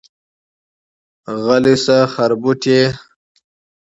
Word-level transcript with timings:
غلی 1.43 1.73
شه 1.83 1.97
خربوټيه. 2.13 2.85